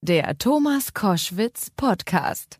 [0.00, 2.56] Der Thomas Koschwitz Podcast.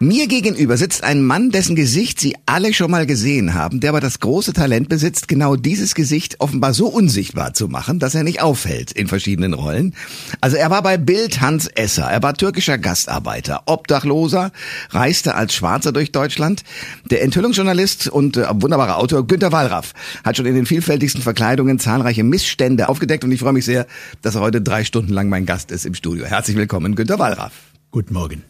[0.00, 4.00] Mir gegenüber sitzt ein Mann, dessen Gesicht Sie alle schon mal gesehen haben, der aber
[4.00, 8.40] das große Talent besitzt, genau dieses Gesicht offenbar so unsichtbar zu machen, dass er nicht
[8.40, 9.96] auffällt in verschiedenen Rollen.
[10.40, 14.52] Also er war bei Bild Hans Esser, er war türkischer Gastarbeiter, Obdachloser,
[14.90, 16.62] reiste als Schwarzer durch Deutschland.
[17.10, 22.22] Der Enthüllungsjournalist und äh, wunderbare Autor Günter Wallraff hat schon in den vielfältigsten Verkleidungen zahlreiche
[22.22, 23.84] Missstände aufgedeckt und ich freue mich sehr,
[24.22, 26.24] dass er heute drei Stunden lang mein Gast ist im Studio.
[26.24, 27.52] Herzlich willkommen, Günter Wallraff.
[27.90, 28.44] Guten Morgen.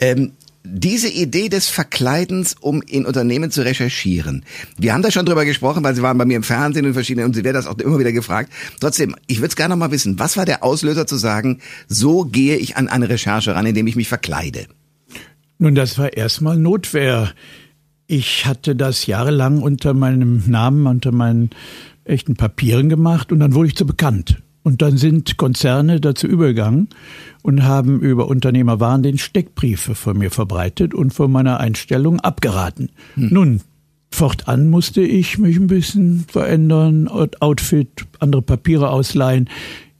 [0.00, 0.32] Ähm,
[0.68, 4.44] diese Idee des Verkleidens, um in Unternehmen zu recherchieren.
[4.76, 7.24] Wir haben da schon drüber gesprochen, weil Sie waren bei mir im Fernsehen und verschiedene
[7.24, 8.52] und Sie werden das auch immer wieder gefragt.
[8.80, 12.24] Trotzdem, ich würde es gerne noch mal wissen, was war der Auslöser zu sagen, so
[12.24, 14.66] gehe ich an eine Recherche ran, indem ich mich verkleide?
[15.58, 17.32] Nun, das war erstmal Notwehr.
[18.06, 21.50] Ich hatte das jahrelang unter meinem Namen, unter meinen
[22.04, 24.42] echten Papieren gemacht und dann wurde ich zu bekannt.
[24.66, 26.88] Und dann sind Konzerne dazu übergegangen
[27.42, 32.90] und haben über Unternehmerwaren den Steckbriefe von mir verbreitet und von meiner Einstellung abgeraten.
[33.14, 33.28] Hm.
[33.30, 33.60] Nun,
[34.10, 39.48] fortan musste ich mich ein bisschen verändern, Outfit, andere Papiere ausleihen.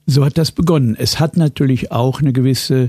[0.04, 0.96] So hat das begonnen.
[0.98, 2.88] Es hat natürlich auch eine gewisse,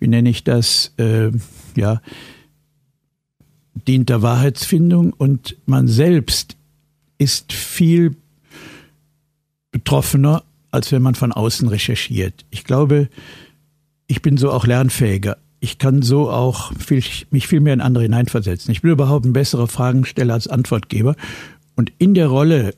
[0.00, 1.30] wie nenne ich das, äh,
[1.76, 2.00] ja,
[3.86, 6.56] dient der Wahrheitsfindung und man selbst
[7.18, 8.16] ist viel
[9.70, 10.42] betroffener
[10.74, 12.44] als wenn man von außen recherchiert.
[12.50, 13.08] Ich glaube,
[14.06, 15.38] ich bin so auch lernfähiger.
[15.60, 18.70] Ich kann so auch viel, mich viel mehr in andere hineinversetzen.
[18.72, 21.16] Ich bin überhaupt ein besserer Fragensteller als Antwortgeber.
[21.74, 22.74] Und in der Rolle,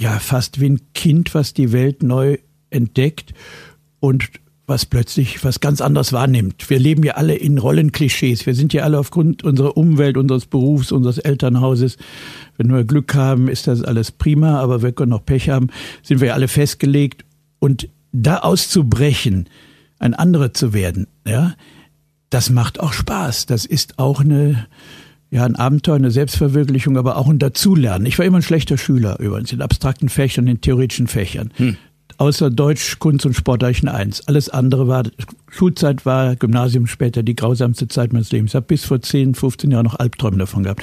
[0.00, 2.38] ja, fast wie ein Kind, was die Welt neu
[2.70, 3.32] entdeckt
[4.00, 4.28] und
[4.68, 6.68] was plötzlich was ganz anderes wahrnimmt.
[6.68, 8.44] Wir leben ja alle in Rollenklischees.
[8.44, 11.96] Wir sind ja alle aufgrund unserer Umwelt, unseres Berufs, unseres Elternhauses.
[12.58, 15.68] Wenn wir Glück haben, ist das alles prima, aber wenn wir noch Pech haben,
[16.02, 17.24] sind wir ja alle festgelegt
[17.58, 19.48] und da auszubrechen,
[19.98, 21.54] ein anderer zu werden, ja,
[22.30, 23.46] das macht auch Spaß.
[23.46, 24.66] Das ist auch eine,
[25.30, 28.06] ja, ein Abenteuer, eine Selbstverwirklichung, aber auch ein Dazulernen.
[28.06, 31.50] Ich war immer ein schlechter Schüler übrigens, in abstrakten Fächern, in theoretischen Fächern.
[31.56, 31.76] Hm.
[32.16, 34.26] Außer Deutsch, Kunst und Sport hatte ich eine Eins.
[34.26, 35.04] Alles andere war,
[35.50, 38.52] Schulzeit war, Gymnasium später die grausamste Zeit meines Lebens.
[38.52, 40.82] Ich habe bis vor 10, 15 Jahren noch Albträume davon gehabt.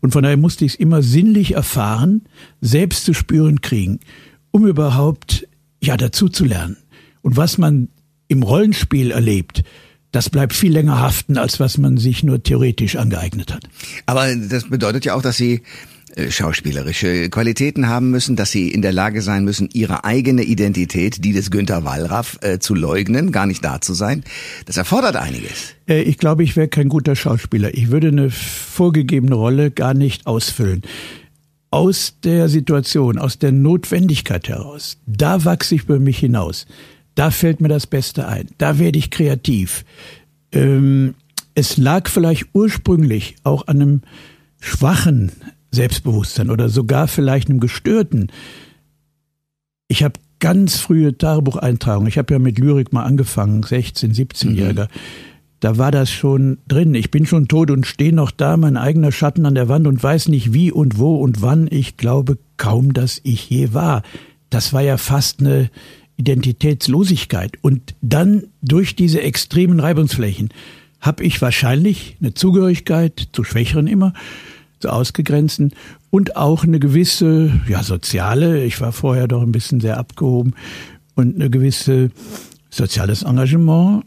[0.00, 2.22] Und von daher musste ich es immer sinnlich erfahren,
[2.62, 4.00] selbst zu spüren kriegen,
[4.52, 5.46] um überhaupt
[5.80, 6.76] ja dazu zu lernen.
[7.22, 7.88] Und was man
[8.28, 9.62] im Rollenspiel erlebt,
[10.12, 13.68] das bleibt viel länger haften, als was man sich nur theoretisch angeeignet hat.
[14.06, 15.62] Aber das bedeutet ja auch, dass Sie
[16.16, 21.24] äh, schauspielerische Qualitäten haben müssen, dass sie in der Lage sein müssen, ihre eigene Identität,
[21.24, 24.24] die des Günter Wallraff, äh, zu leugnen, gar nicht da zu sein.
[24.66, 25.74] Das erfordert einiges.
[25.88, 27.74] Äh, ich glaube, ich wäre kein guter Schauspieler.
[27.74, 30.82] Ich würde eine vorgegebene Rolle gar nicht ausfüllen
[31.70, 36.66] aus der Situation, aus der Notwendigkeit heraus, da wachse ich über mich hinaus.
[37.14, 38.48] Da fällt mir das Beste ein.
[38.58, 39.84] Da werde ich kreativ.
[40.52, 41.14] Ähm,
[41.54, 44.02] es lag vielleicht ursprünglich auch an einem
[44.60, 45.32] schwachen
[45.70, 48.32] Selbstbewusstsein oder sogar vielleicht einem gestörten.
[49.88, 52.08] Ich habe ganz frühe Tagebucheintragungen.
[52.08, 54.84] Ich habe ja mit Lyrik mal angefangen, 16, 17-Jähriger.
[54.84, 55.29] Mhm
[55.60, 56.94] da war das schon drin.
[56.94, 60.02] Ich bin schon tot und stehe noch da, mein eigener Schatten an der Wand und
[60.02, 61.68] weiß nicht wie und wo und wann.
[61.70, 64.02] Ich glaube kaum, dass ich je war.
[64.48, 65.70] Das war ja fast eine
[66.16, 67.52] Identitätslosigkeit.
[67.60, 70.48] Und dann durch diese extremen Reibungsflächen
[71.00, 74.14] habe ich wahrscheinlich eine Zugehörigkeit zu Schwächeren immer,
[74.80, 75.72] zu Ausgegrenzten
[76.10, 80.54] und auch eine gewisse, ja, soziale, ich war vorher doch ein bisschen sehr abgehoben
[81.14, 82.10] und eine gewisse
[82.70, 84.04] soziales Engagement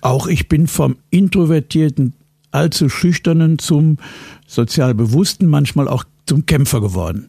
[0.00, 2.14] auch ich bin vom introvertierten,
[2.50, 3.98] allzu schüchternen zum
[4.46, 7.28] sozial bewussten, manchmal auch zum Kämpfer geworden.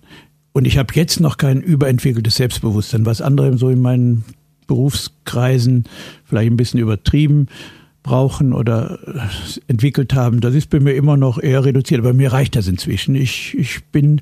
[0.53, 4.25] Und ich habe jetzt noch kein überentwickeltes Selbstbewusstsein, was andere so in meinen
[4.67, 5.85] Berufskreisen
[6.25, 7.47] vielleicht ein bisschen übertrieben
[8.03, 8.99] brauchen oder
[9.67, 10.41] entwickelt haben.
[10.41, 13.15] Das ist bei mir immer noch eher reduziert, aber mir reicht das inzwischen.
[13.15, 14.21] Ich, ich bin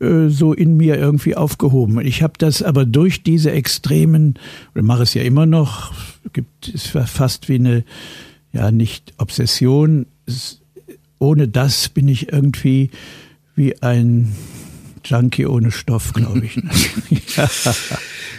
[0.00, 2.00] so in mir irgendwie aufgehoben.
[2.00, 4.38] Ich habe das aber durch diese extremen,
[4.74, 5.92] oder mache es ja immer noch,
[6.32, 7.84] gibt es fast wie eine,
[8.52, 10.06] ja nicht Obsession.
[10.26, 10.60] Es,
[11.18, 12.90] ohne das bin ich irgendwie
[13.54, 14.34] wie ein
[15.04, 16.58] Junkie ohne Stoff, glaube ich.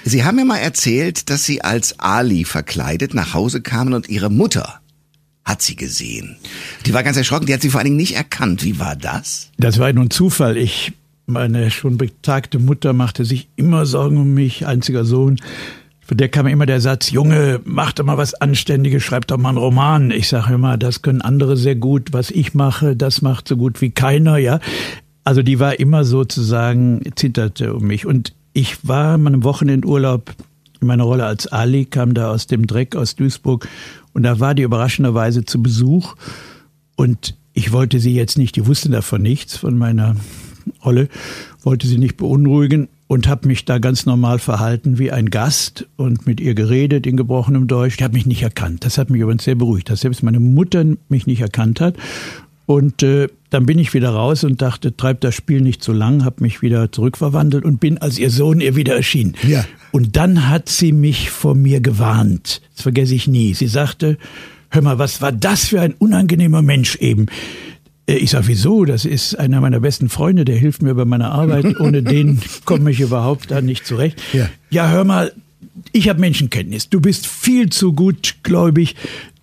[0.04, 4.32] Sie haben mir mal erzählt, dass Sie als Ali verkleidet nach Hause kamen und Ihre
[4.32, 4.82] Mutter
[5.44, 6.38] hat sie gesehen.
[6.86, 8.64] Die war ganz erschrocken, die hat sie vor allen Dingen nicht erkannt.
[8.64, 9.50] Wie war das?
[9.58, 10.56] Das war nun Zufall.
[10.56, 10.94] Ich
[11.26, 15.38] meine schon betagte Mutter machte sich immer Sorgen um mich, einziger Sohn.
[16.00, 19.50] Von der kam immer der Satz, Junge, mach doch mal was Anständiges, schreib doch mal
[19.50, 20.12] einen Roman.
[20.12, 23.82] Ich sage immer, das können andere sehr gut, was ich mache, das macht so gut
[23.82, 24.60] wie keiner, ja.
[25.24, 28.06] Also die war immer sozusagen, zitterte um mich.
[28.06, 30.36] Und ich war in meinem Wochenendurlaub
[30.82, 33.68] in meiner Rolle als Ali, kam da aus dem Dreck aus Duisburg
[34.14, 36.16] und da war die überraschenderweise zu Besuch
[36.96, 40.16] und ich wollte sie jetzt nicht, die wusste davon nichts, von meiner
[40.84, 41.08] Rolle,
[41.64, 46.26] wollte sie nicht beunruhigen und habe mich da ganz normal verhalten wie ein Gast und
[46.26, 47.98] mit ihr geredet in gebrochenem Deutsch.
[47.98, 48.86] Die hat mich nicht erkannt.
[48.86, 51.96] Das hat mich übrigens sehr beruhigt, dass selbst meine Mutter mich nicht erkannt hat.
[52.66, 56.24] Und äh, dann bin ich wieder raus und dachte, treibt das Spiel nicht so lang,
[56.24, 59.34] habe mich wieder zurückverwandelt und bin als ihr Sohn ihr wieder erschienen.
[59.46, 59.66] Ja.
[59.92, 62.62] Und dann hat sie mich vor mir gewarnt.
[62.76, 63.54] Das vergesse ich nie.
[63.54, 64.18] Sie sagte,
[64.70, 67.26] hör mal, was war das für ein unangenehmer Mensch eben?
[68.08, 68.86] Äh, ich sage, wieso?
[68.86, 71.80] Das ist einer meiner besten Freunde, der hilft mir bei meiner Arbeit.
[71.80, 74.22] Ohne den komme ich überhaupt da nicht zurecht.
[74.34, 75.34] Ja, ja hör mal,
[75.92, 76.90] ich habe Menschenkenntnis.
[76.90, 78.96] Du bist viel zu gutgläubig.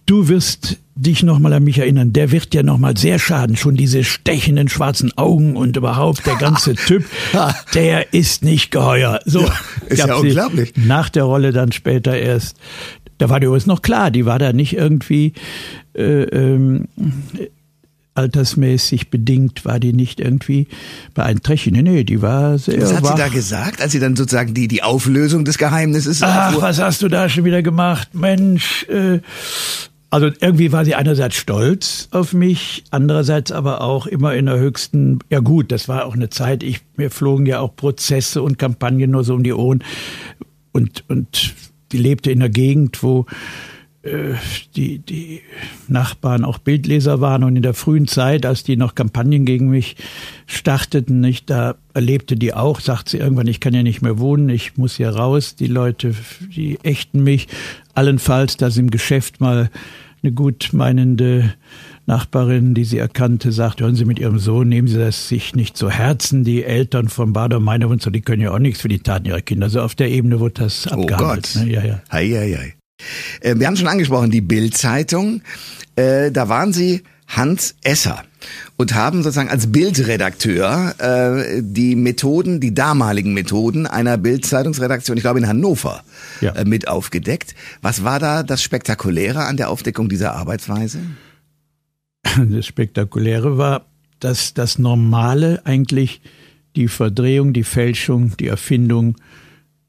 [0.07, 2.13] Du wirst dich nochmal an mich erinnern.
[2.13, 3.57] Der wird ja nochmal sehr schaden.
[3.57, 7.05] Schon diese stechenden schwarzen Augen und überhaupt der ganze Typ,
[7.75, 9.21] der ist nicht geheuer.
[9.25, 9.53] So, ja,
[9.89, 10.73] ist ja unglaublich.
[10.77, 12.57] Nach der Rolle dann später erst
[13.19, 15.33] da war die übrigens noch klar, die war da nicht irgendwie
[15.95, 16.87] äh, ähm,
[18.19, 20.67] altersmäßig bedingt war die nicht irgendwie
[21.15, 21.77] beeinträchtigt.
[21.77, 22.83] Nee, nee, die war sehr.
[22.83, 23.17] Was hat wach.
[23.17, 26.63] sie da gesagt, als sie dann sozusagen die, die Auflösung des Geheimnisses Ach, erfuhr?
[26.63, 28.09] was hast du da schon wieder gemacht?
[28.15, 29.21] Mensch, äh,
[30.11, 35.21] also irgendwie war sie einerseits stolz auf mich, andererseits aber auch immer in der höchsten,
[35.31, 39.13] ja gut, das war auch eine Zeit, ich, mir flogen ja auch Prozesse und Kampagnen
[39.13, 39.85] nur so um die Ohren
[40.73, 41.55] und, und
[41.93, 43.27] die lebte in einer Gegend, wo
[44.77, 45.41] die, die
[45.89, 49.97] Nachbarn auch Bildleser waren und in der frühen Zeit, als die noch Kampagnen gegen mich
[50.47, 54.49] starteten, nicht, da erlebte die auch, sagt sie irgendwann, ich kann ja nicht mehr wohnen,
[54.51, 56.15] ich muss hier raus, die Leute,
[56.55, 57.49] die ächten mich,
[57.95, 59.69] allenfalls, dass im Geschäft mal
[60.23, 61.55] eine gut meinende
[62.07, 65.77] Nachbarin, die sie erkannte, sagt, hören Sie mit Ihrem Sohn, nehmen Sie das sich nicht
[65.77, 66.43] zu Herzen.
[66.43, 69.27] Die Eltern von Bader Meiner und so, die können ja auch nichts für die Taten
[69.27, 69.67] ihrer Kinder.
[69.67, 71.21] Also auf der Ebene wird das abgehandelt.
[71.21, 71.67] Oh Gott.
[71.67, 71.73] Ne?
[71.73, 72.03] Ja, ja.
[72.11, 72.78] Hei, hei, hei.
[73.41, 75.43] Äh, wir haben schon angesprochen, die Bild-Zeitung.
[75.97, 78.25] Äh, da waren Sie Hans Esser
[78.77, 85.39] und haben sozusagen als Bildredakteur äh, die Methoden, die damaligen Methoden einer Bildzeitungsredaktion, ich glaube
[85.39, 86.03] in Hannover,
[86.41, 86.53] ja.
[86.53, 87.55] äh, mit aufgedeckt.
[87.83, 91.01] Was war da das Spektakuläre an der Aufdeckung dieser Arbeitsweise?
[92.49, 93.87] Das Spektakuläre war,
[94.21, 96.21] dass das Normale eigentlich
[96.77, 99.17] die Verdrehung, die Fälschung, die Erfindung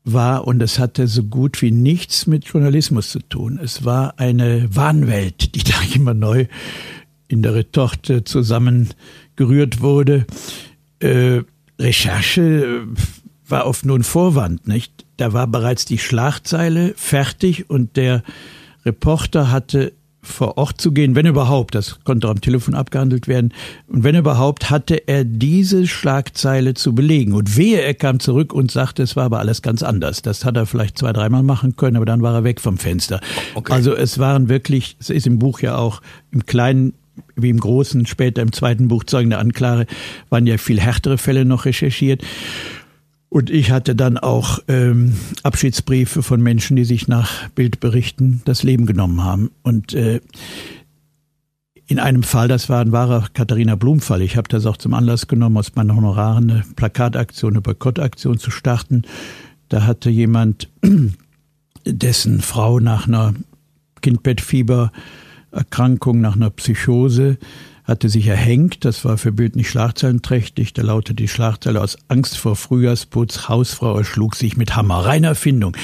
[0.04, 3.60] war und es hatte so gut wie nichts mit Journalismus zu tun.
[3.62, 6.46] Es war eine Wahnwelt, die da immer neu
[7.28, 10.26] in der Retorte zusammengerührt wurde.
[11.00, 11.42] Äh,
[11.80, 12.88] Recherche
[13.48, 15.06] war oft nur ein Vorwand, nicht?
[15.18, 18.24] Da war bereits die Schlagzeile fertig und der
[18.86, 23.54] Reporter hatte vor Ort zu gehen, wenn überhaupt, das konnte am Telefon abgehandelt werden,
[23.88, 27.34] und wenn überhaupt, hatte er diese Schlagzeile zu belegen.
[27.34, 30.22] Und wehe, er kam zurück und sagte, es war aber alles ganz anders.
[30.22, 33.22] Das hat er vielleicht zwei, dreimal machen können, aber dann war er weg vom Fenster.
[33.56, 33.72] Okay.
[33.72, 36.02] Also es waren wirklich, es ist im Buch ja auch
[36.32, 36.94] im Kleinen
[37.36, 39.86] wie im Großen, später im zweiten Buch Zeugen der Anklage,
[40.30, 42.24] waren ja viel härtere Fälle noch recherchiert.
[43.30, 48.88] Und ich hatte dann auch ähm, Abschiedsbriefe von Menschen, die sich nach Bildberichten das Leben
[48.88, 49.52] genommen haben.
[49.62, 50.20] Und äh,
[51.86, 55.28] in einem Fall, das war ein wahrer Katharina Blum-Fall, ich habe das auch zum Anlass
[55.28, 59.04] genommen, aus meinen Honoraren eine Plakataktion, eine Boykottaktion zu starten.
[59.70, 60.68] Da hatte jemand,
[61.86, 63.36] dessen Frau nach einer
[64.02, 67.38] Kindbettfiebererkrankung, nach einer Psychose
[67.90, 68.86] hatte sich erhängt.
[68.86, 70.74] Das war für Bild nicht schlagzeilenträchtig.
[70.74, 73.50] Da lautete die Schlagzeile aus Angst vor Frühjahrsputz.
[73.50, 75.06] Hausfrau erschlug sich mit Hammer.
[75.06, 75.76] Reine Erfindung.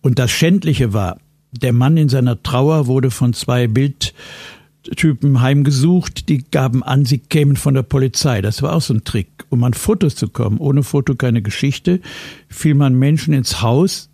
[0.00, 1.18] Und das Schändliche war,
[1.52, 6.28] der Mann in seiner Trauer wurde von zwei Bildtypen heimgesucht.
[6.28, 8.40] Die gaben an, sie kämen von der Polizei.
[8.40, 9.28] Das war auch so ein Trick.
[9.50, 12.00] Um an Fotos zu kommen, ohne Foto keine Geschichte,
[12.48, 14.08] fiel man Menschen ins Haus,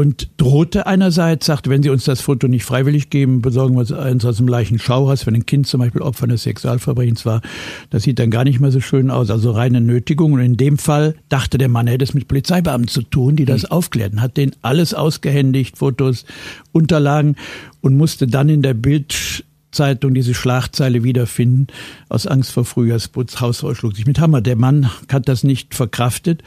[0.00, 4.24] und drohte einerseits, sagte, wenn Sie uns das Foto nicht freiwillig geben, besorgen wir uns
[4.24, 7.42] aus dem gleichen Schauhaus, wenn ein Kind zum Beispiel Opfer eines Sexualverbrechens war.
[7.90, 10.32] Das sieht dann gar nicht mehr so schön aus, also reine Nötigung.
[10.32, 13.44] Und in dem Fall dachte der Mann, er hätte es mit Polizeibeamten zu tun, die
[13.44, 13.72] das mhm.
[13.72, 16.24] aufklärten, hat denen alles ausgehändigt, Fotos,
[16.72, 17.36] Unterlagen
[17.82, 21.68] und musste dann in der Bild Zeitung diese Schlagzeile wiederfinden.
[22.08, 24.40] Aus Angst vor Frühjahrsputz, Hausfrau schlug sich mit Hammer.
[24.40, 26.42] Der Mann hat das nicht verkraftet,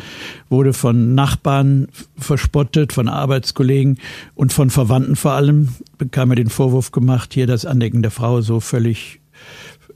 [0.49, 1.87] wurde von Nachbarn
[2.17, 3.97] verspottet, von Arbeitskollegen
[4.35, 8.41] und von Verwandten vor allem, bekam er den Vorwurf gemacht, hier das Andecken der Frau
[8.41, 9.21] so völlig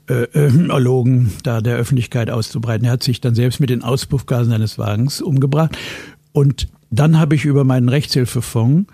[0.08, 2.86] äh, äh, erlogen, da der Öffentlichkeit auszubreiten.
[2.86, 5.76] Er hat sich dann selbst mit den Auspuffgasen seines Wagens umgebracht.
[6.32, 8.90] Und dann habe ich über meinen Rechtshilfefonds,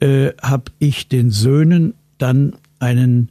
[0.00, 3.30] äh, habe ich den Söhnen dann einen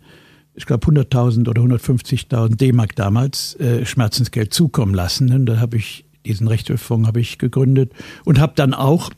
[0.54, 5.32] ich glaube 100.000 oder 150.000 D-Mark damals äh, Schmerzensgeld zukommen lassen.
[5.34, 7.94] Und da habe ich Diesen Rechtshilfefonds habe ich gegründet
[8.26, 9.10] und habe dann auch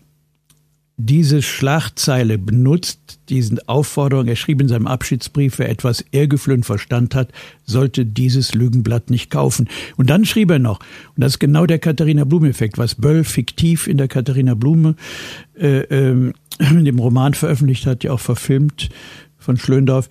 [0.96, 7.32] diese Schlagzeile benutzt, diesen Aufforderung, er schrieb in seinem Abschiedsbrief, wer etwas Ehrgefühl Verstand hat,
[7.66, 9.68] sollte dieses Lügenblatt nicht kaufen.
[9.98, 10.80] Und dann schrieb er noch,
[11.16, 14.96] und das ist genau der Katharina Blume-Effekt, was Böll fiktiv in der Katharina Blume
[15.60, 18.90] äh, äh, in dem Roman veröffentlicht hat, ja auch verfilmt
[19.40, 20.10] von Schlöndorf,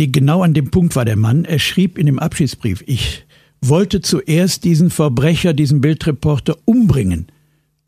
[0.00, 1.44] die genau an dem Punkt war der Mann.
[1.44, 3.24] Er schrieb in dem Abschiedsbrief, ich
[3.60, 7.26] wollte zuerst diesen Verbrecher, diesen Bildreporter umbringen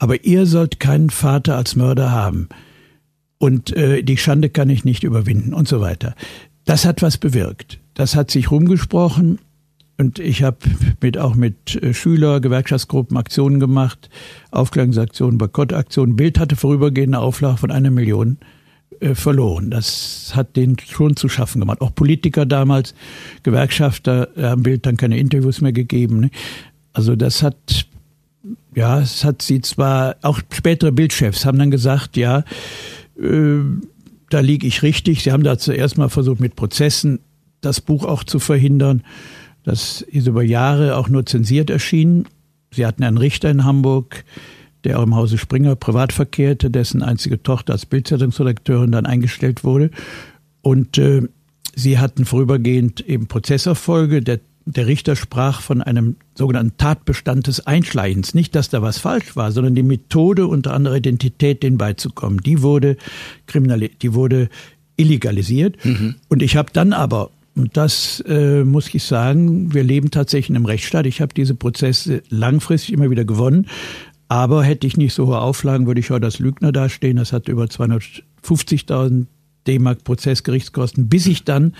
[0.02, 2.48] aber ihr sollt keinen Vater als Mörder haben.
[3.38, 6.16] Und äh, die Schande kann ich nicht überwinden und so weiter.
[6.64, 7.78] Das hat was bewirkt.
[7.94, 9.38] Das hat sich rumgesprochen
[9.98, 10.56] und ich habe
[11.00, 14.10] mit, auch mit äh, Schüler, Gewerkschaftsgruppen Aktionen gemacht,
[14.50, 16.16] Aufklärungsaktionen, Boykottaktionen.
[16.16, 18.38] Bild hatte vorübergehende Auflage von einer Million
[19.14, 19.70] verloren.
[19.70, 21.80] Das hat denen schon zu schaffen gemacht.
[21.80, 22.94] Auch Politiker damals,
[23.42, 26.20] Gewerkschafter haben Bild dann keine Interviews mehr gegeben.
[26.20, 26.30] Ne?
[26.92, 27.86] Also das hat
[28.74, 32.44] ja, es hat sie zwar, auch spätere Bildchefs haben dann gesagt, ja,
[33.20, 33.60] äh,
[34.30, 35.22] da liege ich richtig.
[35.22, 37.20] Sie haben da zuerst mal versucht, mit Prozessen
[37.60, 39.02] das Buch auch zu verhindern.
[39.62, 42.26] Das ist über Jahre auch nur zensiert erschienen.
[42.70, 44.24] Sie hatten einen Richter in Hamburg,
[44.84, 49.90] der auch im Hause Springer privat verkehrte, dessen einzige Tochter als Bildzeitungsredakteurin dann eingestellt wurde.
[50.60, 51.22] Und äh,
[51.74, 54.22] sie hatten vorübergehend eben Prozesserfolge.
[54.22, 58.34] Der der Richter sprach von einem sogenannten Tatbestand des Einschleichens.
[58.34, 62.62] Nicht, dass da was falsch war, sondern die Methode, unter anderer Identität, denen beizukommen, die
[62.62, 62.96] wurde
[63.46, 64.48] kriminal, die wurde
[64.96, 65.84] illegalisiert.
[65.84, 66.16] Mhm.
[66.28, 70.56] Und ich habe dann aber, und das äh, muss ich sagen, wir leben tatsächlich in
[70.56, 71.06] einem Rechtsstaat.
[71.06, 73.66] Ich habe diese Prozesse langfristig immer wieder gewonnen.
[74.32, 77.18] Aber hätte ich nicht so hohe Auflagen, würde ich heute als Lügner dastehen.
[77.18, 79.26] Das hat über 250.000
[79.66, 81.74] D-Mark Prozessgerichtskosten, bis ich dann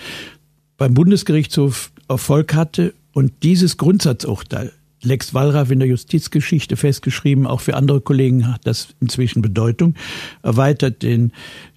[0.77, 7.75] beim Bundesgerichtshof Erfolg hatte und dieses Grundsatzurteil, Lex Wallraff in der Justizgeschichte festgeschrieben, auch für
[7.75, 9.95] andere Kollegen hat das inzwischen Bedeutung,
[10.43, 11.33] erweitert den,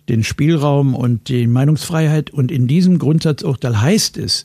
[0.10, 2.32] den Spielraum und die Meinungsfreiheit.
[2.32, 4.44] Und in diesem Grundsatzurteil heißt es,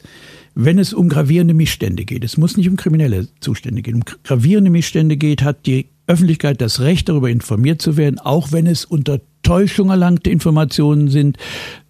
[0.55, 4.71] wenn es um gravierende Missstände geht, es muss nicht um kriminelle Zustände gehen, um gravierende
[4.71, 9.21] Missstände geht, hat die Öffentlichkeit das Recht, darüber informiert zu werden, auch wenn es unter
[9.43, 11.39] Täuschung erlangte Informationen sind,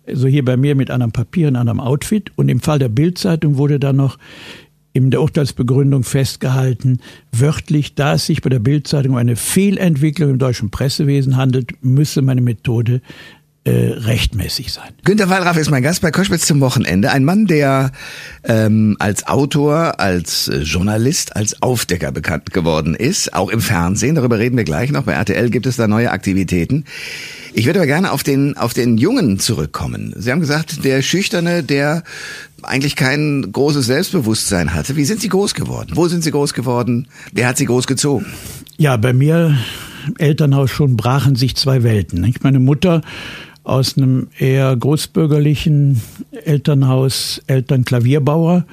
[0.06, 2.30] also hier bei mir mit einem Papier, in einem Outfit.
[2.36, 4.18] Und im Fall der Bildzeitung wurde dann noch
[4.92, 6.98] in der Urteilsbegründung festgehalten,
[7.32, 12.22] wörtlich, da es sich bei der Bildzeitung um eine Fehlentwicklung im deutschen Pressewesen handelt, müsse
[12.22, 13.00] meine Methode
[13.64, 14.88] äh, rechtmäßig sein.
[15.04, 17.10] Günter Wallraff ist mein Gast bei Koschwitz zum Wochenende.
[17.10, 17.92] Ein Mann, der
[18.42, 24.14] ähm, als Autor, als äh, Journalist, als Aufdecker bekannt geworden ist, auch im Fernsehen.
[24.14, 25.02] Darüber reden wir gleich noch.
[25.02, 26.86] Bei RTL gibt es da neue Aktivitäten.
[27.52, 30.14] Ich würde aber gerne auf den, auf den Jungen zurückkommen.
[30.16, 32.02] Sie haben gesagt, der Schüchterne, der
[32.62, 34.96] eigentlich kein großes Selbstbewusstsein hatte.
[34.96, 35.90] Wie sind Sie groß geworden?
[35.94, 37.08] Wo sind Sie groß geworden?
[37.32, 38.26] Wer hat Sie groß gezogen?
[38.78, 39.58] Ja, bei mir
[40.06, 42.24] im Elternhaus schon brachen sich zwei Welten.
[42.24, 43.02] Ich meine Mutter
[43.64, 46.00] aus einem eher großbürgerlichen
[46.44, 48.64] Elternhaus, Eltern Klavierbauer,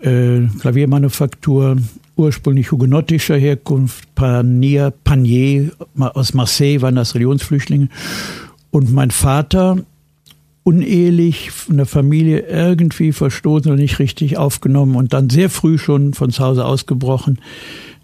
[0.00, 1.76] äh, Klaviermanufaktur,
[2.16, 7.88] ursprünglich hugenottischer Herkunft, Panier, Panier aus Marseille waren das Religionsflüchtlinge.
[8.70, 9.78] Und mein Vater,
[10.62, 16.14] unehelich, von der Familie irgendwie verstoßen und nicht richtig aufgenommen und dann sehr früh schon
[16.14, 17.38] von zu Hause ausgebrochen,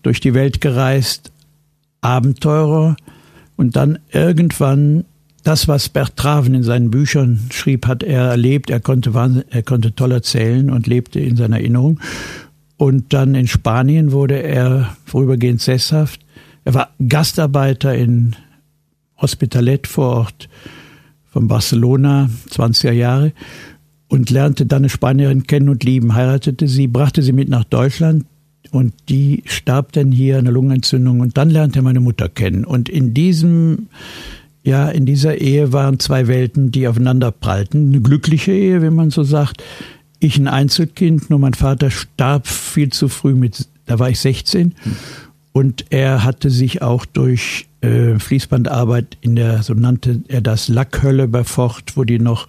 [0.03, 1.31] durch die Welt gereist,
[2.01, 2.97] Abenteurer
[3.57, 5.05] und dann irgendwann
[5.47, 8.69] das, was Bertraven in seinen Büchern schrieb, hat er erlebt.
[8.69, 9.13] Er konnte,
[9.49, 12.01] er konnte toll erzählen und lebte in seiner Erinnerung.
[12.77, 16.21] Und dann in Spanien wurde er vorübergehend sesshaft.
[16.65, 18.35] Er war Gastarbeiter in
[19.23, 20.49] Hospitalet vor Ort
[21.31, 23.33] von Barcelona, 20er Jahre,
[24.09, 28.25] und lernte dann eine Spanierin kennen und lieben, heiratete sie, brachte sie mit nach Deutschland
[28.73, 32.65] und die starb dann hier an einer Lungenentzündung und dann lernte er meine Mutter kennen.
[32.65, 33.89] Und in diesem,
[34.67, 37.89] ja, in dieser Ehe waren zwei Welten, die aufeinander prallten.
[37.89, 39.63] Eine glückliche Ehe, wenn man so sagt
[40.19, 44.75] ich ein Einzelkind, nur mein Vater starb viel zu früh mit, da war ich 16.
[45.53, 51.29] Und er hatte sich auch durch äh, Fließbandarbeit in der, so nannte er das, Lackhölle
[51.29, 52.49] bei Ford, wo die noch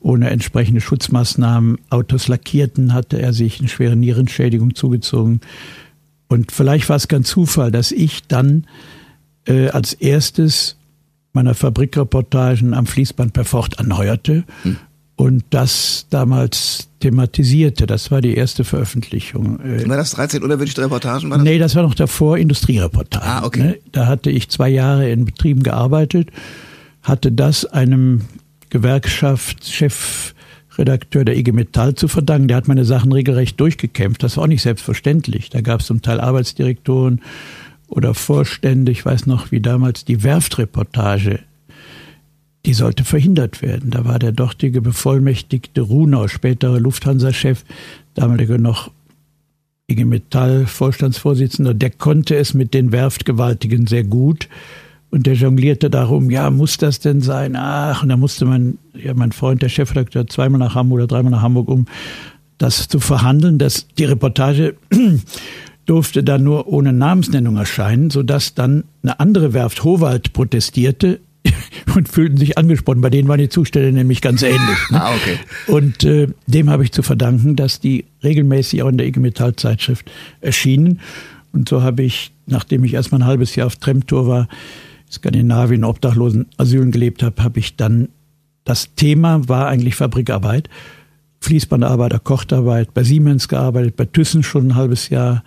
[0.00, 5.40] ohne entsprechende Schutzmaßnahmen Autos lackierten, hatte er sich eine schwere Nierenschädigung zugezogen.
[6.28, 8.66] Und vielleicht war es ganz Zufall, dass ich dann
[9.46, 10.76] äh, als erstes
[11.34, 14.44] meiner Fabrikreportagen am Fließband per Ford anheuerte.
[14.62, 14.76] Hm
[15.16, 17.86] und das damals thematisierte.
[17.86, 19.60] Das war die erste Veröffentlichung.
[19.60, 21.30] Äh, war das 13 unerwünschte Reportagen?
[21.30, 21.44] War das?
[21.44, 23.28] Nee, das war noch davor Industriereportagen.
[23.28, 23.62] Ah, okay.
[23.62, 23.78] Ne?
[23.92, 26.30] Da hatte ich zwei Jahre in Betrieben gearbeitet,
[27.02, 28.22] hatte das einem
[28.70, 30.34] Gewerkschaftschef
[30.76, 32.48] Redakteur der IG Metall zu verdanken.
[32.48, 34.24] Der hat meine Sachen regelrecht durchgekämpft.
[34.24, 35.48] Das war auch nicht selbstverständlich.
[35.50, 37.20] Da gab es zum Teil Arbeitsdirektoren
[37.88, 38.92] oder Vorstände.
[38.92, 41.40] Ich weiß noch, wie damals die Werftreportage.
[42.66, 43.90] Die sollte verhindert werden.
[43.90, 47.64] Da war der dortige Bevollmächtigte Runau, späterer Lufthansa-Chef,
[48.14, 48.90] damaliger noch
[49.86, 54.48] IG Metall Vorstandsvorsitzender, der konnte es mit den Werftgewaltigen sehr gut.
[55.10, 57.54] Und der jonglierte darum, ja, muss das denn sein?
[57.54, 61.30] Ach, und da musste man, ja, mein Freund, der Chefredakteur, zweimal nach Hamburg oder dreimal
[61.30, 61.86] nach Hamburg, um
[62.58, 63.58] das zu verhandeln.
[63.58, 64.74] Das, die Reportage
[65.86, 71.20] durfte dann nur ohne Namensnennung erscheinen, sodass dann eine andere Werft, Howald, protestierte
[71.94, 73.00] und fühlten sich angesprochen.
[73.00, 74.78] Bei denen waren die Zustände nämlich ganz ähnlich.
[74.90, 75.02] Ne?
[75.02, 75.38] Ah, okay.
[75.66, 79.54] Und äh, dem habe ich zu verdanken, dass die regelmäßig auch in der IG Metall
[79.56, 80.10] Zeitschrift
[80.40, 81.00] erschienen.
[81.52, 84.48] Und so habe ich, nachdem ich erstmal ein halbes Jahr auf Tremtour war,
[85.10, 88.08] Skandinavien, Obdachlosen, Asylen gelebt habe, habe ich dann,
[88.64, 90.68] das Thema war eigentlich Fabrikarbeit,
[91.44, 95.44] Fließbandarbeiter, Kochtarbeit, bei Siemens gearbeitet, bei Thyssen schon ein halbes Jahr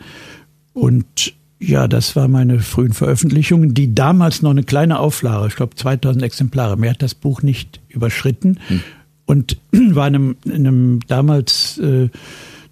[0.73, 5.75] und ja, das war meine frühen Veröffentlichungen, die damals noch eine kleine Auflage, ich glaube
[5.75, 8.81] 2000 Exemplare, mehr hat das Buch nicht überschritten hm.
[9.25, 12.09] und war in einem, in einem damals äh,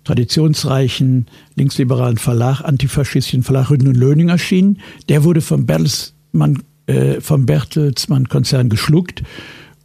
[0.03, 4.79] traditionsreichen linksliberalen Verlag, antifaschistischen Verlag Rüden und Löning erschienen.
[5.09, 9.23] Der wurde von Bertelsmann äh, vom Bertelsmann-Konzern geschluckt.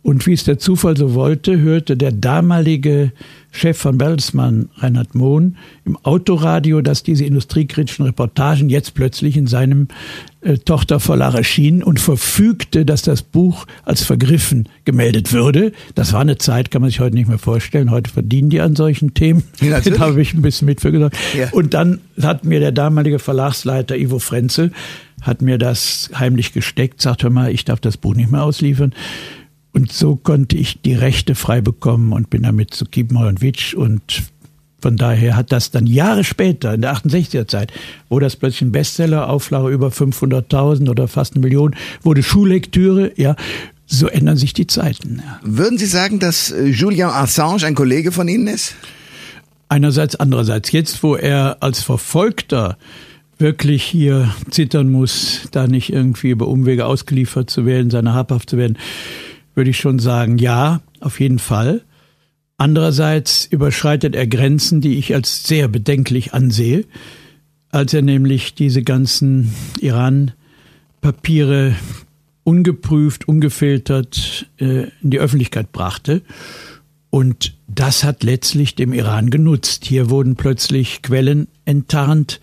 [0.03, 3.13] Und wie es der Zufall so wollte, hörte der damalige
[3.53, 9.89] Chef von Bertelsmann, Reinhard Mohn, im Autoradio, dass diese industriekritischen Reportagen jetzt plötzlich in seinem
[10.41, 15.73] äh, Tochterverlag erschienen und verfügte, dass das Buch als vergriffen gemeldet würde.
[15.95, 17.91] Das war eine Zeit, kann man sich heute nicht mehr vorstellen.
[17.91, 19.43] Heute verdienen die an solchen Themen.
[19.61, 21.17] Ja, da habe ich ein bisschen mit für gesagt.
[21.37, 21.51] Ja.
[21.51, 24.73] Und dann hat mir der damalige Verlagsleiter Ivo Frenzel
[25.23, 28.95] hat mir das heimlich gesteckt, sagt, hör mal, ich darf das Buch nicht mehr ausliefern.
[29.73, 33.75] Und so konnte ich die Rechte frei bekommen und bin damit zu Kiepenheuer und Witsch
[33.75, 34.03] und
[34.81, 37.73] von daher hat das dann Jahre später, in der 68er Zeit,
[38.09, 43.37] wo das plötzlich ein Bestseller, Auflage über 500.000 oder fast eine Million, wurde Schullektüre, ja,
[43.87, 45.23] so ändern sich die Zeiten.
[45.25, 45.41] Ja.
[45.43, 48.75] Würden Sie sagen, dass äh, Julian Assange ein Kollege von Ihnen ist?
[49.69, 50.73] Einerseits, andererseits.
[50.73, 52.79] Jetzt, wo er als Verfolgter
[53.39, 58.57] wirklich hier zittern muss, da nicht irgendwie über Umwege ausgeliefert zu werden, seiner habhaft zu
[58.57, 58.79] werden,
[59.55, 61.83] würde ich schon sagen, ja, auf jeden Fall.
[62.57, 66.85] Andererseits überschreitet er Grenzen, die ich als sehr bedenklich ansehe,
[67.71, 71.75] als er nämlich diese ganzen Iran-Papiere
[72.45, 76.23] ungeprüft, ungefiltert äh, in die Öffentlichkeit brachte.
[77.11, 79.85] Und das hat letztlich dem Iran genutzt.
[79.85, 82.41] Hier wurden plötzlich Quellen enttarnt,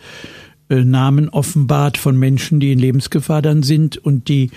[0.69, 4.51] äh, Namen offenbart von Menschen, die in Lebensgefahr dann sind und die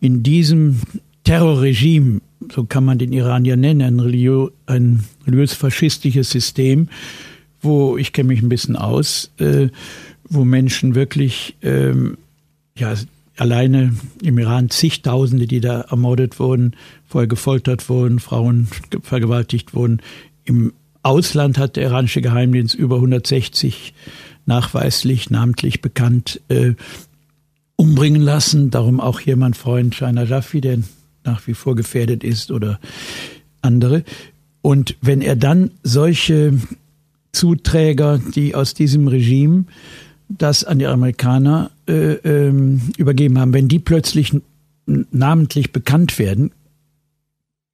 [0.00, 0.80] in diesem
[1.26, 2.20] Terrorregime,
[2.52, 6.88] so kann man den Iran ja nennen, ein, religiö ein religiös-faschistisches System,
[7.60, 9.68] wo, ich kenne mich ein bisschen aus, äh,
[10.28, 12.16] wo Menschen wirklich, ähm,
[12.78, 12.94] ja,
[13.36, 16.76] alleine im Iran zigtausende, die da ermordet wurden,
[17.08, 18.68] vorher gefoltert wurden, Frauen
[19.02, 20.00] vergewaltigt wurden.
[20.44, 23.94] Im Ausland hat der iranische Geheimdienst über 160
[24.46, 26.74] nachweislich, namentlich bekannt, äh,
[27.74, 28.70] umbringen lassen.
[28.70, 30.78] Darum auch hier mein Freund Shaina Jaffi, der
[31.26, 32.80] nach wie vor gefährdet ist oder
[33.62, 34.04] andere.
[34.62, 36.54] Und wenn er dann solche
[37.32, 39.66] Zuträger, die aus diesem Regime
[40.28, 44.32] das an die Amerikaner äh, ähm, übergeben haben, wenn die plötzlich
[44.86, 46.52] namentlich bekannt werden,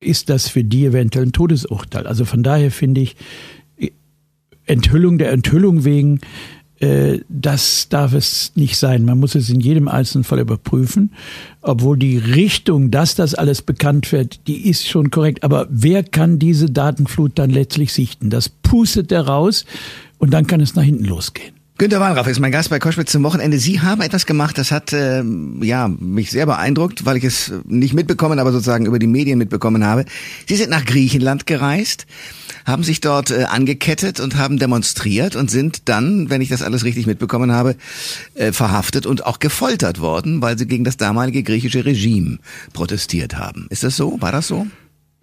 [0.01, 2.07] ist das für die eventuell ein Todesurteil.
[2.07, 3.17] Also von daher finde ich
[4.67, 6.21] Enthüllung der Enthüllung wegen äh,
[7.29, 9.05] das darf es nicht sein.
[9.05, 11.13] Man muss es in jedem einzelnen Fall überprüfen,
[11.61, 15.45] obwohl die Richtung, dass das alles bekannt wird, die ist schon korrekt.
[15.45, 18.31] Aber wer kann diese Datenflut dann letztlich sichten?
[18.31, 19.65] Das pustet er raus
[20.19, 21.62] und dann kann es nach hinten losgehen.
[21.79, 23.59] Günter Wallraff ist mein Gast bei Koschwitz zum Wochenende.
[23.59, 25.25] Sie haben etwas gemacht, das hat äh,
[25.63, 29.85] ja mich sehr beeindruckt, weil ich es nicht mitbekommen, aber sozusagen über die Medien mitbekommen
[29.85, 30.05] habe.
[30.47, 32.07] Sie sind nach Griechenland gereist,
[32.67, 36.85] haben sich dort äh, angekettet und haben demonstriert und sind dann, wenn ich das alles
[36.85, 37.75] richtig mitbekommen habe,
[38.35, 42.39] äh, verhaftet und auch gefoltert worden, weil sie gegen das damalige griechische Regime
[42.75, 43.67] protestiert haben.
[43.71, 44.21] Ist das so?
[44.21, 44.67] War das so?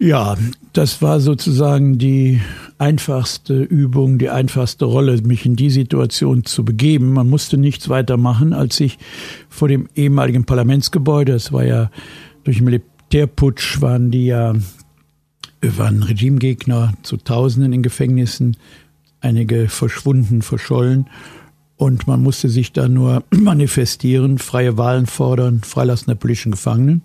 [0.02, 0.38] Ja,
[0.72, 2.40] das war sozusagen die
[2.78, 7.12] einfachste Übung, die einfachste Rolle, mich in die Situation zu begeben.
[7.12, 8.98] Man musste nichts weiter machen, als sich
[9.50, 11.90] vor dem ehemaligen Parlamentsgebäude, es war ja
[12.44, 14.54] durch Militärputsch, waren die ja,
[15.60, 18.56] waren Regimegegner zu Tausenden in Gefängnissen,
[19.20, 21.10] einige verschwunden, verschollen.
[21.76, 27.02] Und man musste sich da nur manifestieren, freie Wahlen fordern, Freilassen der politischen Gefangenen.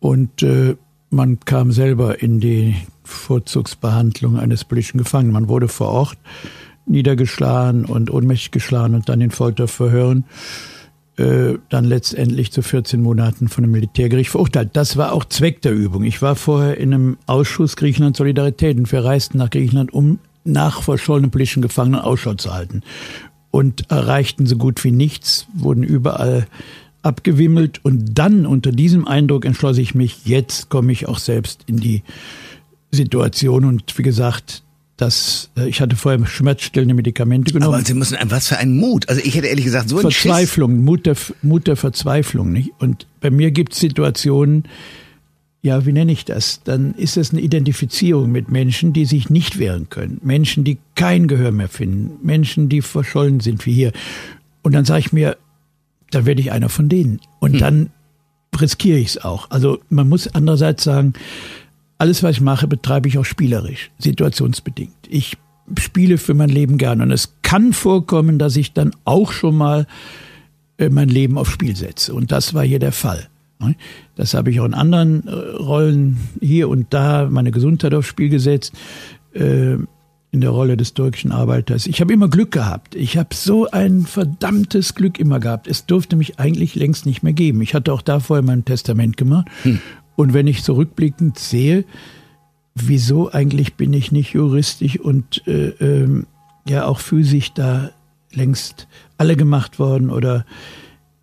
[0.00, 0.76] Und äh,
[1.14, 5.32] man kam selber in die Vorzugsbehandlung eines politischen Gefangenen.
[5.32, 6.18] Man wurde vor Ort
[6.86, 10.24] niedergeschlagen und ohnmächtig geschlagen und dann in Folterverhören
[11.16, 14.70] äh, dann letztendlich zu 14 Monaten von einem Militärgericht verurteilt.
[14.72, 16.02] Das war auch Zweck der Übung.
[16.02, 20.82] Ich war vorher in einem Ausschuss Griechenland Solidarität und wir reisten nach Griechenland, um nach
[20.82, 22.82] verschollenen politischen Gefangenen Ausschau zu halten.
[23.52, 26.48] Und erreichten so gut wie nichts, wurden überall
[27.04, 31.76] abgewimmelt und dann unter diesem Eindruck entschloss ich mich, jetzt komme ich auch selbst in
[31.76, 32.02] die
[32.90, 34.62] Situation und wie gesagt,
[34.96, 37.74] das, äh, ich hatte vorher schmerzstillende Medikamente genommen.
[37.74, 39.08] Aber Sie müssen, was für ein Mut.
[39.08, 42.70] Also ich hätte ehrlich gesagt so ein Verzweiflung, Mut der, Mut der Verzweiflung, nicht?
[42.78, 44.64] Und bei mir gibt es Situationen,
[45.62, 46.60] ja, wie nenne ich das?
[46.62, 50.20] Dann ist es eine Identifizierung mit Menschen, die sich nicht wehren können.
[50.22, 52.18] Menschen, die kein Gehör mehr finden.
[52.22, 53.92] Menschen, die verschollen sind, wie hier.
[54.62, 55.38] Und dann sage ich mir,
[56.10, 57.20] dann werde ich einer von denen.
[57.40, 57.58] Und hm.
[57.58, 57.90] dann
[58.60, 59.50] riskiere ich es auch.
[59.50, 61.14] Also man muss andererseits sagen,
[61.98, 64.94] alles, was ich mache, betreibe ich auch spielerisch, situationsbedingt.
[65.08, 65.36] Ich
[65.78, 69.86] spiele für mein Leben gern und es kann vorkommen, dass ich dann auch schon mal
[70.78, 72.14] äh, mein Leben aufs Spiel setze.
[72.14, 73.28] Und das war hier der Fall.
[74.14, 78.28] Das habe ich auch in anderen äh, Rollen hier und da meine Gesundheit aufs Spiel
[78.28, 78.74] gesetzt.
[80.34, 81.86] In der Rolle des türkischen Arbeiters.
[81.86, 82.96] Ich habe immer Glück gehabt.
[82.96, 85.68] Ich habe so ein verdammtes Glück immer gehabt.
[85.68, 87.62] Es durfte mich eigentlich längst nicht mehr geben.
[87.62, 89.46] Ich hatte auch da vorher mein Testament gemacht.
[89.62, 89.78] Hm.
[90.16, 91.84] Und wenn ich zurückblickend sehe,
[92.74, 96.26] wieso eigentlich bin ich nicht juristisch und äh, ähm,
[96.68, 97.92] ja auch physisch da
[98.32, 100.44] längst alle gemacht worden oder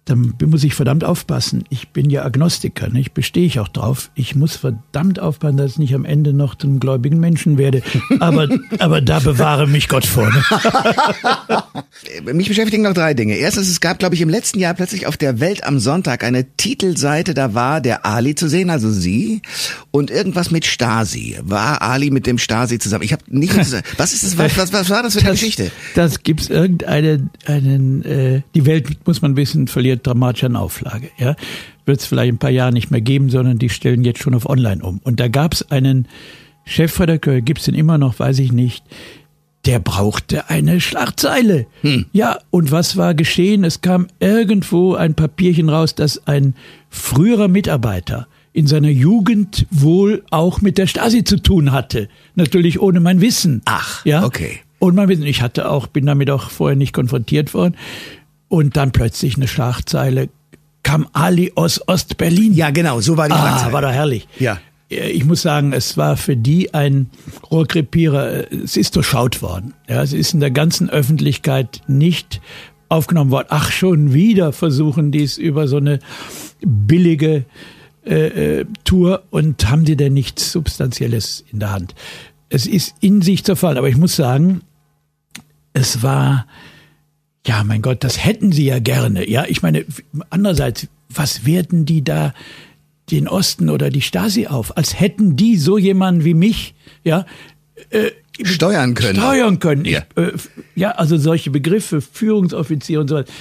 [0.06, 1.64] dann muss ich verdammt aufpassen.
[1.70, 3.00] Ich bin ja Agnostiker, ne?
[3.00, 4.10] ich bestehe ich auch drauf.
[4.16, 7.84] Ich muss verdammt aufpassen, dass ich nicht am Ende noch zum gläubigen Menschen werde.
[8.20, 8.48] Aber,
[8.80, 10.30] aber da bewahre mich Gott vor.
[10.30, 10.44] Ne?
[12.34, 13.36] mich beschäftigen noch drei Dinge.
[13.36, 16.46] Erstens, es gab, glaube ich, im letzten Jahr plötzlich auf der Welt am Sonntag eine
[16.56, 19.42] Titelseite, da war der Ali zu sehen, also Sie,
[19.92, 21.38] und irgendwas mit Stasi.
[21.42, 23.04] War Ali mit dem Stasi zusammen?
[23.04, 23.56] Ich habe nicht.
[23.98, 24.38] Was ist das?
[24.38, 25.72] Was, was, was war das für eine das, Geschichte?
[25.96, 30.56] Das gibt's irgendeinen, einen, äh, die Welt muss man ein bisschen verlieren verliert dramatisch an
[30.56, 31.10] Auflage.
[31.18, 31.36] Ja?
[31.86, 34.50] Wird es vielleicht ein paar Jahre nicht mehr geben, sondern die stellen jetzt schon auf
[34.50, 35.00] Online um.
[35.04, 36.08] Und da gab es einen
[36.66, 38.84] Chefredakteur, gibt es den immer noch, weiß ich nicht,
[39.66, 41.68] der brauchte eine Schlagzeile.
[41.82, 42.06] Hm.
[42.14, 43.64] Ja, und was war geschehen?
[43.64, 46.56] Es kam irgendwo ein Papierchen raus, dass ein
[46.90, 52.10] früherer Mitarbeiter in seiner Jugend wohl auch mit der Stasi zu tun hatte.
[52.36, 53.62] Natürlich ohne mein Wissen.
[53.66, 54.24] Ach, ja.
[54.24, 54.60] okay.
[54.80, 55.26] Und mein Wissen.
[55.26, 57.76] Ich hatte auch, bin damit auch vorher nicht konfrontiert worden.
[58.52, 60.28] Und dann plötzlich eine Schlagzeile,
[60.84, 62.54] kam Ali aus Ostberlin.
[62.54, 63.70] Ja, genau, so war die Schlagzeile.
[63.70, 64.28] Ah, war doch herrlich.
[64.40, 64.60] Ja.
[64.90, 67.10] Äh, ich muss sagen, es war für die ein
[67.50, 68.52] Rohrkrepierer.
[68.52, 69.74] Es ist durchschaut worden.
[69.88, 72.42] Ja, es ist in der ganzen Öffentlichkeit nicht
[72.90, 73.48] aufgenommen worden.
[73.52, 76.00] Ach, schon wieder versuchen die es über so eine
[76.60, 77.46] billige
[78.06, 81.96] äh, äh, Tour und haben die denn nichts Substanzielles in der Hand.
[82.50, 83.78] Es ist in sich zerfallen.
[83.78, 84.60] Aber ich muss sagen,
[85.72, 86.48] es war
[87.46, 89.28] ja, mein Gott, das hätten sie ja gerne.
[89.30, 89.86] Ja, ich meine,
[90.30, 92.34] andererseits, was werden die da
[93.10, 94.78] den Osten oder die Stasi auf?
[94.78, 97.26] Als hätten die so jemanden wie mich, ja,
[97.90, 98.12] äh,
[98.44, 99.20] steuern können.
[99.20, 99.86] Steuern können.
[99.86, 100.04] Ja.
[100.16, 100.32] Ich, äh,
[100.76, 103.32] ja, also solche Begriffe, Führungsoffizier und so weiter.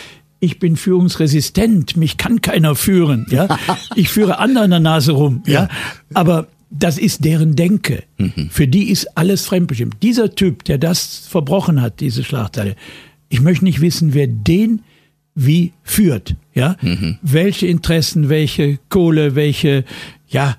[0.41, 3.59] Ich bin führungsresistent, mich kann keiner führen, ja.
[3.95, 5.53] Ich führe anderen der Nase rum, ja.
[5.53, 5.69] ja.
[6.15, 8.05] Aber das ist deren Denke.
[8.17, 8.49] Mhm.
[8.51, 9.97] Für die ist alles fremdbestimmt.
[10.03, 12.77] Dieser Typ, der das verbrochen hat, diese Schlagzeile,
[13.31, 14.83] ich möchte nicht wissen, wer den
[15.35, 16.77] wie führt, ja?
[16.83, 17.17] Mhm.
[17.23, 19.85] Welche Interessen, welche Kohle, welche,
[20.29, 20.57] ja,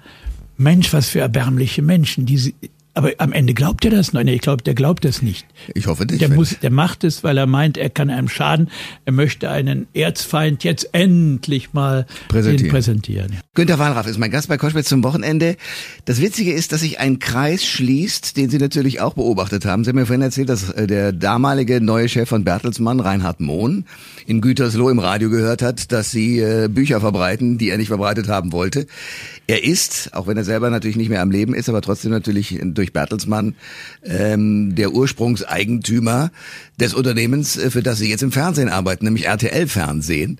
[0.57, 2.55] Mensch, was für erbärmliche Menschen, die,
[2.93, 4.11] aber am Ende glaubt er das?
[4.11, 5.45] Nein, ich glaube, der glaubt es nicht.
[5.73, 6.19] Ich hoffe nicht.
[6.19, 8.69] Der, muss, der macht es, weil er meint, er kann einem schaden.
[9.05, 12.71] Er möchte einen Erzfeind jetzt endlich mal präsentieren.
[12.71, 13.31] präsentieren.
[13.53, 15.55] Günter Wallraff ist mein Gast bei Koschwitz zum Wochenende.
[16.03, 19.85] Das Witzige ist, dass sich ein Kreis schließt, den Sie natürlich auch beobachtet haben.
[19.85, 23.85] Sie haben mir vorhin erzählt, dass äh, der damalige neue Chef von Bertelsmann, Reinhard Mohn,
[24.25, 28.27] in Gütersloh im Radio gehört hat, dass Sie äh, Bücher verbreiten, die er nicht verbreitet
[28.27, 28.85] haben wollte.
[29.47, 32.59] Er ist, auch wenn er selber natürlich nicht mehr am Leben ist, aber trotzdem natürlich
[32.81, 33.55] durch Bertelsmann
[34.03, 36.31] ähm, der Ursprungseigentümer
[36.79, 40.39] des Unternehmens, äh, für das Sie jetzt im Fernsehen arbeiten, nämlich RTL Fernsehen.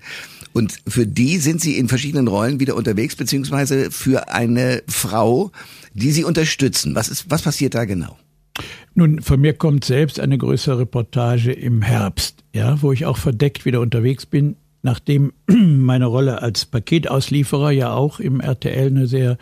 [0.52, 5.52] Und für die sind Sie in verschiedenen Rollen wieder unterwegs, beziehungsweise für eine Frau,
[5.94, 6.94] die Sie unterstützen.
[6.94, 8.18] Was ist, was passiert da genau?
[8.94, 13.64] Nun, von mir kommt selbst eine größere Reportage im Herbst, ja, wo ich auch verdeckt
[13.64, 19.38] wieder unterwegs bin nachdem meine Rolle als Paketauslieferer ja auch im RTL eine sehr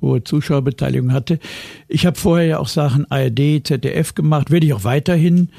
[0.00, 1.38] hohe Zuschauerbeteiligung hatte.
[1.88, 5.50] Ich habe vorher ja auch Sachen ARD, ZDF gemacht, werde ich auch weiterhin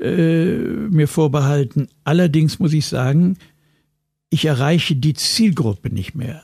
[0.00, 1.88] äh, mir vorbehalten.
[2.04, 3.36] Allerdings muss ich sagen,
[4.30, 6.42] ich erreiche die Zielgruppe nicht mehr.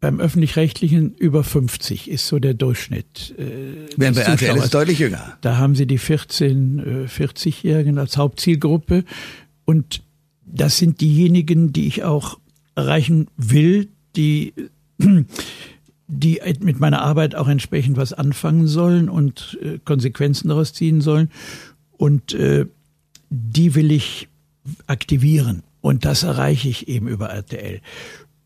[0.00, 3.34] beim öffentlich-rechtlichen über 50 ist so der Durchschnitt.
[3.38, 5.36] Äh, Während bei RTL ist deutlich jünger.
[5.40, 9.04] Da haben sie die 14, äh, 40-Jährigen als Hauptzielgruppe
[9.64, 10.02] und
[10.44, 12.38] das sind diejenigen, die ich auch
[12.76, 14.52] erreichen will, die
[16.08, 21.30] die mit meiner Arbeit auch entsprechend was anfangen sollen und äh, Konsequenzen daraus ziehen sollen.
[21.90, 22.66] Und äh,
[23.30, 24.28] die will ich
[24.86, 25.62] aktivieren.
[25.80, 27.80] Und das erreiche ich eben über RTL.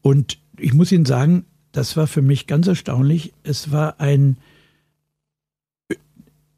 [0.03, 3.33] Und ich muss Ihnen sagen, das war für mich ganz erstaunlich.
[3.43, 4.37] Es war ein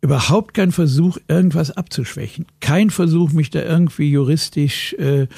[0.01, 2.47] überhaupt kein Versuch, irgendwas abzuschwächen.
[2.61, 5.29] Kein Versuch, mich da irgendwie juristisch äh,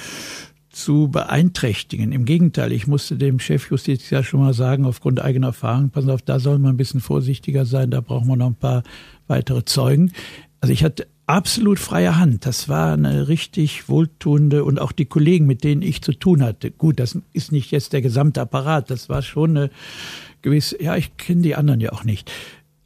[0.75, 2.13] zu beeinträchtigen.
[2.13, 6.23] Im Gegenteil, ich musste dem Chefjustiz ja schon mal sagen, aufgrund eigener Erfahrung, passen auf,
[6.23, 8.83] da soll man ein bisschen vorsichtiger sein, da brauchen wir noch ein paar
[9.27, 10.13] weitere Zeugen.
[10.61, 12.47] Also ich hatte absolut freie Hand.
[12.47, 16.71] Das war eine richtig wohltuende und auch die Kollegen, mit denen ich zu tun hatte.
[16.71, 19.71] Gut, das ist nicht jetzt der gesamte Apparat, das war schon eine
[20.43, 22.31] gewisse, ja, ich kenne die anderen ja auch nicht.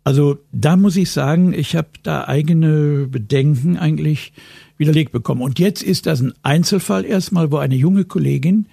[0.05, 4.33] Also da muss ich sagen, ich habe da eigene Bedenken eigentlich
[4.79, 5.43] widerlegt bekommen.
[5.43, 8.67] Und jetzt ist das ein Einzelfall erstmal, wo eine junge Kollegin,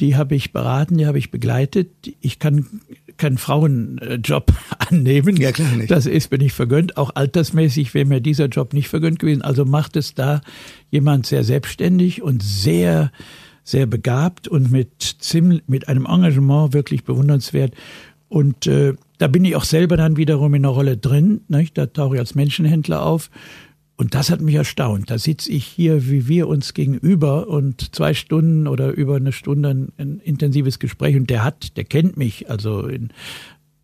[0.00, 1.88] die habe ich beraten, die habe ich begleitet.
[2.20, 2.80] Ich kann
[3.16, 5.36] keinen Frauenjob annehmen.
[5.36, 5.90] Ja, klar nicht.
[5.90, 6.96] Das ist mir nicht vergönnt.
[6.96, 9.42] Auch altersmäßig wäre mir dieser Job nicht vergönnt gewesen.
[9.42, 10.40] Also macht es da
[10.90, 13.12] jemand sehr selbstständig und sehr,
[13.62, 17.72] sehr begabt und mit, ziemlich, mit einem Engagement wirklich bewundernswert.
[18.28, 21.42] Und äh, da bin ich auch selber dann wiederum in einer Rolle drin.
[21.46, 21.78] Nicht?
[21.78, 23.30] Da tauche ich als Menschenhändler auf
[23.96, 25.10] und das hat mich erstaunt.
[25.10, 29.70] Da sitze ich hier, wie wir uns gegenüber und zwei Stunden oder über eine Stunde
[29.70, 33.10] ein, ein intensives Gespräch und der hat, der kennt mich, also in,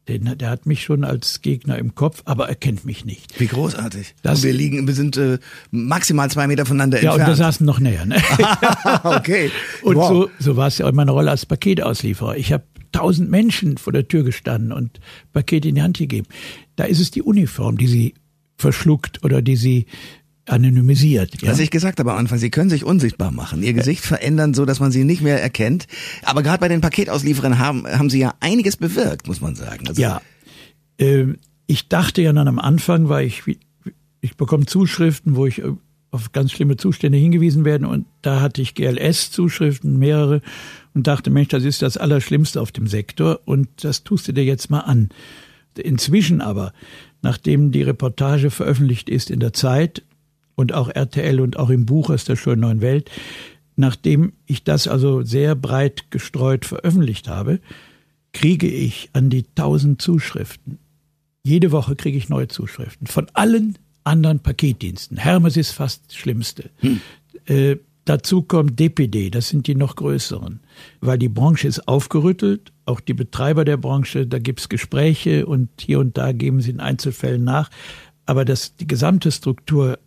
[0.08, 3.38] den, der hat mich schon als Gegner im Kopf, aber er kennt mich nicht.
[3.38, 4.16] Wie großartig.
[4.22, 5.38] Das, und wir liegen, wir sind äh,
[5.70, 7.18] maximal zwei Meter voneinander entfernt.
[7.18, 8.04] Ja, und wir saßen noch näher.
[8.06, 8.16] Ne?
[9.04, 9.52] okay.
[9.82, 10.08] Und wow.
[10.08, 12.36] so, so war es ja auch in meiner Rolle als Paketauslieferer.
[12.36, 14.98] Ich habe tausend Menschen vor der Tür gestanden und
[15.32, 16.26] Pakete in die Hand gegeben.
[16.74, 18.14] Da ist es die Uniform, die sie
[18.60, 19.86] verschluckt oder die sie
[20.46, 21.42] anonymisiert.
[21.42, 21.52] Ja?
[21.52, 24.64] Was ich gesagt habe am Anfang, Sie können sich unsichtbar machen, Ihr Gesicht verändern, so
[24.64, 25.86] dass man Sie nicht mehr erkennt.
[26.24, 29.86] Aber gerade bei den Paketauslieferern haben, haben Sie ja einiges bewirkt, muss man sagen.
[29.86, 30.20] Also ja,
[30.98, 31.26] äh,
[31.66, 33.44] ich dachte ja dann am Anfang, weil ich,
[34.20, 35.62] ich bekomme Zuschriften, wo ich
[36.10, 40.40] auf ganz schlimme Zustände hingewiesen werde und da hatte ich GLS-Zuschriften, mehrere
[40.94, 44.44] und dachte, Mensch, das ist das Allerschlimmste auf dem Sektor und das tust du dir
[44.44, 45.10] jetzt mal an.
[45.78, 46.72] Inzwischen aber
[47.22, 50.02] nachdem die Reportage veröffentlicht ist in der Zeit
[50.54, 53.10] und auch RTL und auch im Buch aus der schönen neuen Welt,
[53.76, 57.60] nachdem ich das also sehr breit gestreut veröffentlicht habe,
[58.32, 60.78] kriege ich an die tausend Zuschriften.
[61.42, 65.16] Jede Woche kriege ich neue Zuschriften von allen anderen Paketdiensten.
[65.16, 66.70] Hermes ist fast das Schlimmste.
[66.78, 67.00] Hm.
[67.46, 70.60] Äh, dazu kommt DPD, das sind die noch größeren,
[71.00, 75.68] weil die Branche ist aufgerüttelt auch die Betreiber der Branche, da gibt es Gespräche und
[75.80, 77.70] hier und da geben sie in Einzelfällen nach.
[78.26, 79.98] Aber das, die gesamte Struktur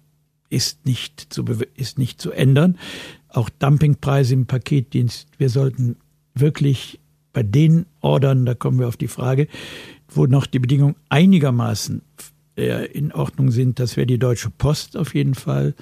[0.50, 2.78] ist nicht zu, ist nicht zu ändern.
[3.30, 5.30] Auch Dumpingpreise im Paketdienst.
[5.38, 5.96] Wir sollten
[6.36, 7.00] wirklich
[7.32, 9.48] bei den Ordern, da kommen wir auf die Frage,
[10.10, 12.02] wo noch die Bedingungen einigermaßen
[12.58, 15.74] äh, in Ordnung sind, das wäre die Deutsche Post auf jeden Fall.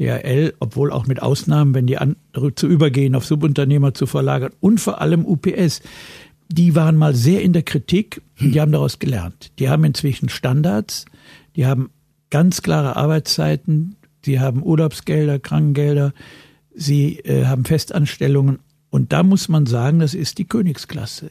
[0.00, 2.16] DHL, obwohl auch mit Ausnahmen, wenn die an,
[2.54, 5.82] zu übergehen, auf Subunternehmer zu verlagern und vor allem UPS
[6.48, 9.52] die waren mal sehr in der Kritik und die haben daraus gelernt.
[9.58, 11.04] Die haben inzwischen Standards,
[11.56, 11.90] die haben
[12.30, 16.12] ganz klare Arbeitszeiten, sie haben Urlaubsgelder, Krankengelder,
[16.74, 21.30] sie äh, haben Festanstellungen und da muss man sagen, das ist die Königsklasse.